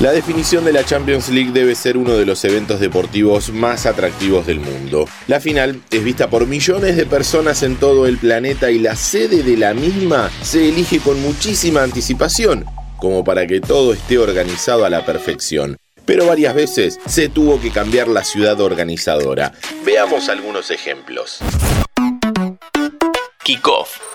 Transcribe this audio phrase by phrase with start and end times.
[0.00, 4.46] La definición de la Champions League debe ser uno de los eventos deportivos más atractivos
[4.46, 5.08] del mundo.
[5.26, 9.42] La final es vista por millones de personas en todo el planeta y la sede
[9.42, 12.64] de la misma se elige con muchísima anticipación,
[12.96, 15.76] como para que todo esté organizado a la perfección.
[16.06, 19.52] Pero varias veces se tuvo que cambiar la ciudad organizadora.
[19.84, 21.40] Veamos algunos ejemplos.
[23.42, 24.07] Kickoff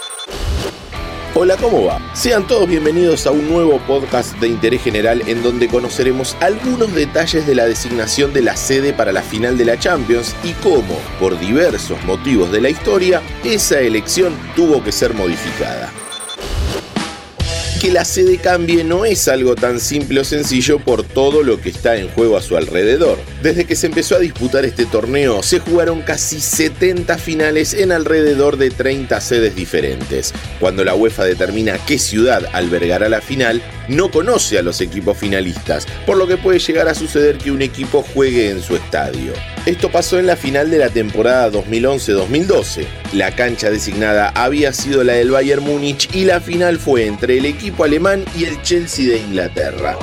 [1.36, 2.00] Hola, ¿cómo va?
[2.14, 7.48] Sean todos bienvenidos a un nuevo podcast de interés general en donde conoceremos algunos detalles
[7.48, 11.40] de la designación de la sede para la final de la Champions y cómo, por
[11.40, 15.92] diversos motivos de la historia, esa elección tuvo que ser modificada
[17.84, 21.68] que la sede cambie no es algo tan simple o sencillo por todo lo que
[21.68, 23.18] está en juego a su alrededor.
[23.42, 28.56] Desde que se empezó a disputar este torneo, se jugaron casi 70 finales en alrededor
[28.56, 30.34] de 30 sedes diferentes.
[30.62, 35.86] Cuando la UEFA determina qué ciudad albergará la final, no conoce a los equipos finalistas,
[36.06, 39.34] por lo que puede llegar a suceder que un equipo juegue en su estadio.
[39.66, 42.86] Esto pasó en la final de la temporada 2011-2012.
[43.14, 47.46] La cancha designada había sido la del Bayern Múnich y la final fue entre el
[47.46, 49.96] equipo alemán y el Chelsea de Inglaterra.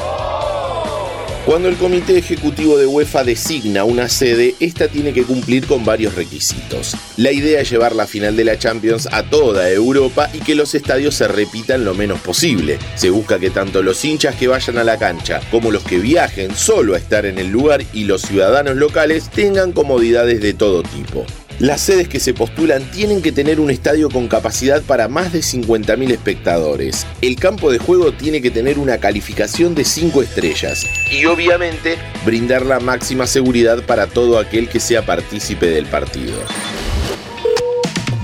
[1.51, 6.15] Cuando el Comité Ejecutivo de UEFA designa una sede, esta tiene que cumplir con varios
[6.15, 6.95] requisitos.
[7.17, 10.77] La idea es llevar la final de la Champions a toda Europa y que los
[10.77, 12.79] estadios se repitan lo menos posible.
[12.95, 16.55] Se busca que tanto los hinchas que vayan a la cancha como los que viajen
[16.55, 21.27] solo a estar en el lugar y los ciudadanos locales tengan comodidades de todo tipo.
[21.61, 25.41] Las sedes que se postulan tienen que tener un estadio con capacidad para más de
[25.41, 27.07] 50.000 espectadores.
[27.21, 32.65] El campo de juego tiene que tener una calificación de 5 estrellas y obviamente brindar
[32.65, 36.39] la máxima seguridad para todo aquel que sea partícipe del partido.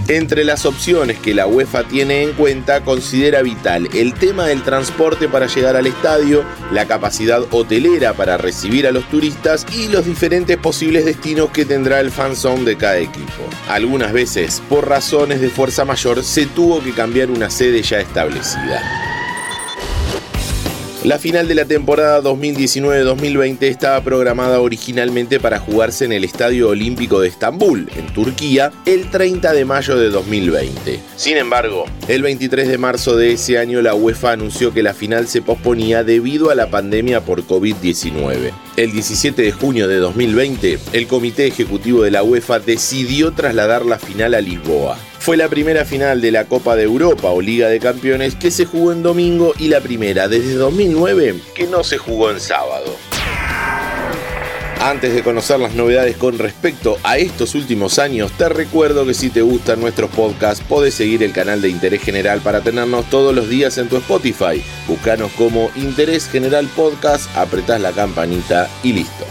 [0.09, 5.29] Entre las opciones que la UEFA tiene en cuenta, considera vital el tema del transporte
[5.29, 10.57] para llegar al estadio, la capacidad hotelera para recibir a los turistas y los diferentes
[10.59, 13.49] posibles destinos que tendrá el fanzone de cada equipo.
[13.69, 19.06] Algunas veces, por razones de fuerza mayor, se tuvo que cambiar una sede ya establecida.
[21.07, 27.21] La final de la temporada 2019-2020 estaba programada originalmente para jugarse en el Estadio Olímpico
[27.21, 30.99] de Estambul, en Turquía, el 30 de mayo de 2020.
[31.15, 35.29] Sin embargo, el 23 de marzo de ese año la UEFA anunció que la final
[35.29, 38.51] se posponía debido a la pandemia por COVID-19.
[38.77, 44.01] El 17 de junio de 2020, el Comité Ejecutivo de la UEFA decidió trasladar la
[44.01, 44.99] final a Lisboa.
[45.27, 48.65] Fue la primera final de la Copa de Europa o Liga de Campeones que se
[48.65, 52.95] jugó en domingo y la primera desde 2009 que no se jugó en sábado.
[54.81, 59.29] Antes de conocer las novedades con respecto a estos últimos años, te recuerdo que si
[59.29, 63.49] te gustan nuestros podcasts, podés seguir el canal de Interés General para tenernos todos los
[63.49, 64.63] días en tu Spotify.
[64.87, 69.26] Búscanos como Interés General Podcast, apretás la campanita y listo.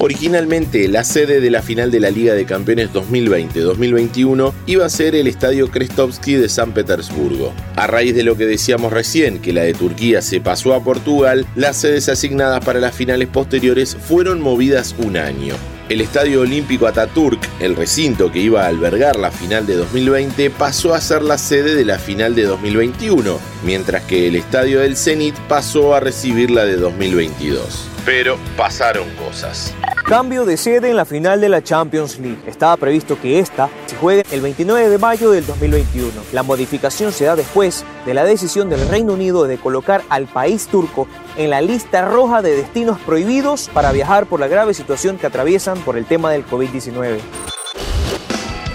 [0.00, 5.16] Originalmente, la sede de la final de la Liga de Campeones 2020-2021 iba a ser
[5.16, 7.52] el Estadio Krestovsky de San Petersburgo.
[7.74, 11.46] A raíz de lo que decíamos recién, que la de Turquía se pasó a Portugal,
[11.56, 15.56] las sedes asignadas para las finales posteriores fueron movidas un año.
[15.88, 20.94] El Estadio Olímpico Ataturk, el recinto que iba a albergar la final de 2020, pasó
[20.94, 25.34] a ser la sede de la final de 2021, mientras que el Estadio del Zenit
[25.48, 27.88] pasó a recibir la de 2022.
[28.04, 29.74] Pero pasaron cosas.
[30.08, 32.38] Cambio de sede en la final de la Champions League.
[32.46, 36.10] Estaba previsto que esta se juegue el 29 de mayo del 2021.
[36.32, 40.66] La modificación se da después de la decisión del Reino Unido de colocar al país
[40.68, 45.26] turco en la lista roja de destinos prohibidos para viajar por la grave situación que
[45.26, 47.18] atraviesan por el tema del COVID-19.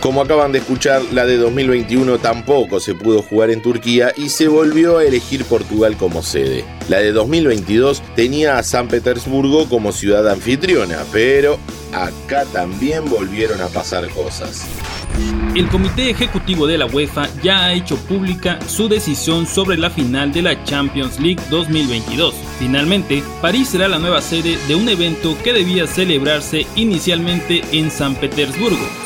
[0.04, 4.50] Como acaban de escuchar, la de 2021 tampoco se pudo jugar en Turquía y se
[4.50, 6.66] volvió a elegir Portugal como sede.
[6.90, 11.58] La de 2022 tenía a San Petersburgo como ciudad anfitriona, pero
[11.94, 14.68] acá también volvieron a pasar cosas.
[15.56, 20.34] El Comité Ejecutivo de la UEFA ya ha hecho pública su decisión sobre la final
[20.34, 22.36] de la Champions League 2022.
[22.60, 28.16] Finalmente, París será la nueva sede de un evento que debía celebrarse inicialmente en San
[28.16, 29.03] Petersburgo.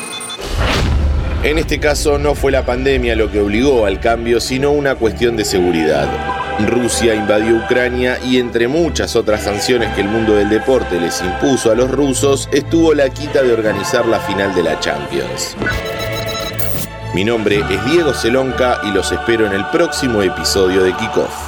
[1.44, 5.36] En este caso no fue la pandemia lo que obligó al cambio, sino una cuestión
[5.36, 6.08] de seguridad.
[6.66, 11.70] Rusia invadió Ucrania y entre muchas otras sanciones que el mundo del deporte les impuso
[11.70, 15.56] a los rusos, estuvo la quita de organizar la final de la Champions.
[17.14, 21.47] Mi nombre es Diego Celonca y los espero en el próximo episodio de Kickoff.